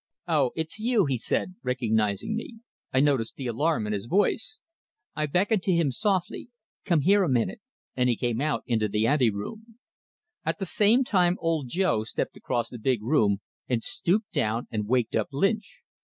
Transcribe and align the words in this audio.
"Oh, 0.27 0.49
it's 0.55 0.79
you!" 0.79 1.05
he 1.05 1.15
said, 1.15 1.57
recognizing 1.61 2.35
me; 2.35 2.57
I 2.91 3.01
noted 3.01 3.27
the 3.35 3.45
alarm 3.45 3.85
in 3.85 3.93
his 3.93 4.07
voice. 4.07 4.57
I 5.15 5.27
beckoned 5.27 5.61
to 5.61 5.73
him, 5.73 5.91
softly. 5.91 6.49
"Come 6.85 7.01
here 7.01 7.21
a 7.23 7.29
moment;" 7.29 7.61
and 7.95 8.09
he 8.09 8.15
came 8.15 8.41
out 8.41 8.63
into 8.65 8.87
the 8.87 9.05
ante 9.05 9.29
room. 9.29 9.77
At 10.43 10.57
the 10.57 10.65
same 10.65 11.03
time 11.03 11.37
Old 11.39 11.67
Joe 11.69 12.03
stepped 12.03 12.35
across 12.35 12.67
the 12.69 12.79
big 12.79 13.03
room, 13.03 13.41
and 13.69 13.83
stooped 13.83 14.31
down 14.31 14.67
and 14.71 14.87
waked 14.87 15.15
up 15.15 15.27
Lynch. 15.31 15.83